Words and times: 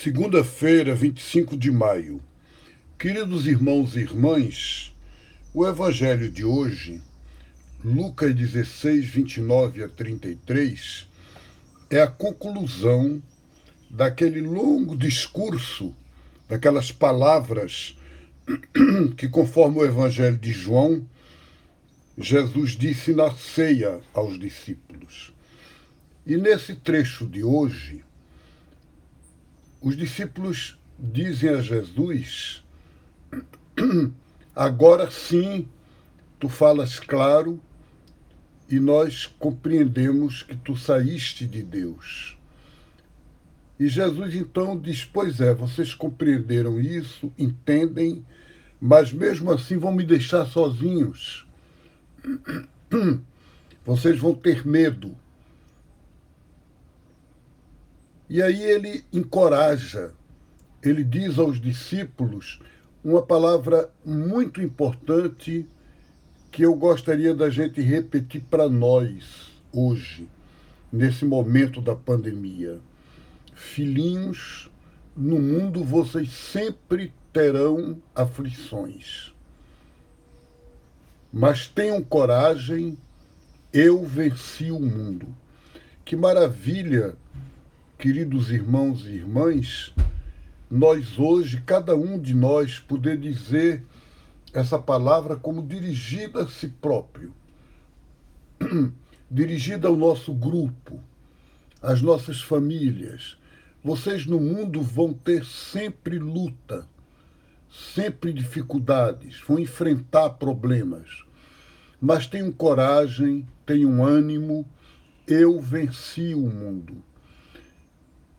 Segunda-feira, 0.00 0.94
25 0.94 1.56
de 1.56 1.72
maio. 1.72 2.22
Queridos 2.96 3.48
irmãos 3.48 3.96
e 3.96 3.98
irmãs, 3.98 4.94
o 5.52 5.66
evangelho 5.66 6.30
de 6.30 6.44
hoje, 6.44 7.02
Lucas 7.84 8.32
16, 8.32 9.04
29 9.06 9.82
a 9.82 9.88
33, 9.88 11.04
é 11.90 12.00
a 12.00 12.06
conclusão 12.06 13.20
daquele 13.90 14.40
longo 14.40 14.96
discurso, 14.96 15.92
daquelas 16.48 16.92
palavras 16.92 17.96
que, 19.18 19.28
conforme 19.28 19.78
o 19.78 19.84
evangelho 19.84 20.38
de 20.38 20.52
João, 20.52 21.04
Jesus 22.16 22.76
disse 22.76 23.12
na 23.12 23.34
ceia 23.34 23.98
aos 24.14 24.38
discípulos. 24.38 25.32
E 26.24 26.36
nesse 26.36 26.76
trecho 26.76 27.26
de 27.26 27.42
hoje, 27.42 28.04
os 29.80 29.96
discípulos 29.96 30.78
dizem 30.98 31.50
a 31.50 31.60
Jesus: 31.60 32.64
agora 34.54 35.10
sim 35.10 35.68
tu 36.38 36.48
falas 36.48 36.98
claro 36.98 37.60
e 38.68 38.78
nós 38.78 39.26
compreendemos 39.38 40.42
que 40.42 40.56
tu 40.56 40.76
saíste 40.76 41.46
de 41.46 41.62
Deus. 41.62 42.36
E 43.78 43.88
Jesus 43.88 44.34
então 44.34 44.78
diz: 44.78 45.04
Pois 45.04 45.40
é, 45.40 45.54
vocês 45.54 45.94
compreenderam 45.94 46.80
isso, 46.80 47.32
entendem, 47.38 48.24
mas 48.80 49.12
mesmo 49.12 49.52
assim 49.52 49.78
vão 49.78 49.92
me 49.92 50.04
deixar 50.04 50.46
sozinhos. 50.46 51.46
Vocês 53.84 54.18
vão 54.18 54.34
ter 54.34 54.66
medo. 54.66 55.16
E 58.28 58.42
aí 58.42 58.62
ele 58.62 59.04
encoraja, 59.12 60.12
ele 60.82 61.02
diz 61.02 61.38
aos 61.38 61.58
discípulos 61.58 62.60
uma 63.02 63.22
palavra 63.22 63.90
muito 64.04 64.60
importante 64.60 65.66
que 66.50 66.62
eu 66.62 66.74
gostaria 66.74 67.34
da 67.34 67.48
gente 67.48 67.80
repetir 67.80 68.42
para 68.50 68.68
nós 68.68 69.50
hoje, 69.72 70.28
nesse 70.92 71.24
momento 71.24 71.80
da 71.80 71.94
pandemia. 71.94 72.78
Filhinhos, 73.54 74.70
no 75.16 75.38
mundo 75.38 75.82
vocês 75.82 76.30
sempre 76.30 77.12
terão 77.32 78.00
aflições. 78.14 79.32
Mas 81.32 81.66
tenham 81.66 82.02
coragem, 82.02 82.98
eu 83.72 84.04
venci 84.04 84.70
o 84.70 84.80
mundo. 84.80 85.28
Que 86.04 86.16
maravilha 86.16 87.14
queridos 87.98 88.52
irmãos 88.52 89.04
e 89.06 89.16
irmãs, 89.16 89.92
nós 90.70 91.18
hoje, 91.18 91.60
cada 91.66 91.96
um 91.96 92.16
de 92.16 92.32
nós, 92.32 92.78
poder 92.78 93.18
dizer 93.18 93.82
essa 94.52 94.78
palavra 94.78 95.34
como 95.34 95.66
dirigida 95.66 96.42
a 96.42 96.48
si 96.48 96.68
próprio, 96.68 97.34
dirigida 99.28 99.88
ao 99.88 99.96
nosso 99.96 100.32
grupo, 100.32 101.00
às 101.82 102.00
nossas 102.00 102.40
famílias. 102.40 103.36
Vocês 103.82 104.26
no 104.26 104.38
mundo 104.38 104.80
vão 104.80 105.12
ter 105.12 105.44
sempre 105.44 106.20
luta, 106.20 106.86
sempre 107.96 108.32
dificuldades, 108.32 109.40
vão 109.40 109.58
enfrentar 109.58 110.30
problemas. 110.30 111.24
Mas 112.00 112.28
tenham 112.28 112.52
coragem, 112.52 113.44
tenham 113.66 114.04
ânimo, 114.04 114.64
eu 115.26 115.60
venci 115.60 116.32
o 116.32 116.48
mundo. 116.48 117.02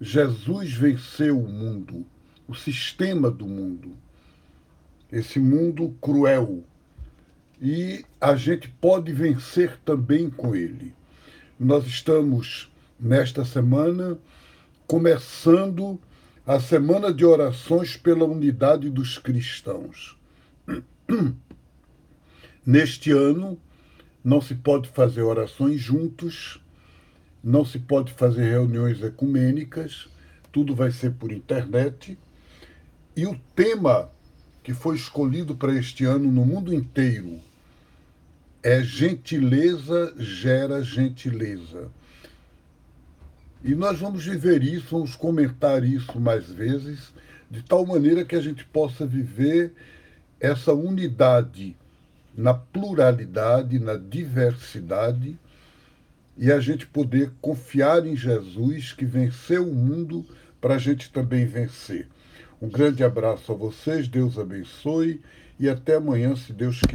Jesus 0.00 0.72
venceu 0.72 1.38
o 1.38 1.48
mundo, 1.48 2.06
o 2.46 2.54
sistema 2.54 3.30
do 3.30 3.46
mundo, 3.46 3.96
esse 5.10 5.40
mundo 5.40 5.96
cruel. 6.00 6.62
E 7.60 8.04
a 8.20 8.36
gente 8.36 8.68
pode 8.68 9.12
vencer 9.12 9.76
também 9.84 10.30
com 10.30 10.54
ele. 10.54 10.94
Nós 11.58 11.84
estamos, 11.86 12.70
nesta 12.98 13.44
semana, 13.44 14.16
começando 14.86 16.00
a 16.46 16.60
semana 16.60 17.12
de 17.12 17.24
orações 17.24 17.96
pela 17.96 18.24
unidade 18.24 18.88
dos 18.88 19.18
cristãos. 19.18 20.16
Neste 22.64 23.10
ano, 23.10 23.58
não 24.22 24.40
se 24.40 24.54
pode 24.54 24.88
fazer 24.88 25.22
orações 25.22 25.80
juntos, 25.80 26.60
não 27.42 27.64
se 27.64 27.78
pode 27.78 28.12
fazer 28.12 28.50
reuniões 28.50 29.02
ecumênicas, 29.02 30.08
tudo 30.50 30.74
vai 30.74 30.90
ser 30.90 31.12
por 31.12 31.32
internet. 31.32 32.18
E 33.16 33.26
o 33.26 33.38
tema 33.54 34.10
que 34.62 34.74
foi 34.74 34.96
escolhido 34.96 35.54
para 35.54 35.74
este 35.74 36.04
ano 36.04 36.30
no 36.30 36.44
mundo 36.44 36.74
inteiro 36.74 37.40
é 38.62 38.82
gentileza 38.82 40.14
gera 40.18 40.82
gentileza. 40.82 41.88
E 43.64 43.74
nós 43.74 43.98
vamos 43.98 44.24
viver 44.24 44.62
isso, 44.62 44.88
vamos 44.90 45.16
comentar 45.16 45.82
isso 45.84 46.20
mais 46.20 46.48
vezes, 46.48 47.12
de 47.50 47.62
tal 47.62 47.86
maneira 47.86 48.24
que 48.24 48.36
a 48.36 48.40
gente 48.40 48.64
possa 48.64 49.06
viver 49.06 49.72
essa 50.40 50.72
unidade 50.72 51.76
na 52.36 52.54
pluralidade, 52.54 53.78
na 53.78 53.96
diversidade 53.96 55.36
e 56.38 56.52
a 56.52 56.60
gente 56.60 56.86
poder 56.86 57.32
confiar 57.40 58.06
em 58.06 58.16
Jesus 58.16 58.92
que 58.92 59.04
venceu 59.04 59.68
o 59.68 59.74
mundo 59.74 60.24
para 60.60 60.76
a 60.76 60.78
gente 60.78 61.10
também 61.10 61.44
vencer. 61.44 62.06
Um 62.62 62.68
grande 62.68 63.02
abraço 63.02 63.50
a 63.50 63.54
vocês, 63.54 64.08
Deus 64.08 64.38
abençoe 64.38 65.20
e 65.58 65.68
até 65.68 65.96
amanhã, 65.96 66.36
se 66.36 66.52
Deus 66.52 66.80
quiser. 66.80 66.86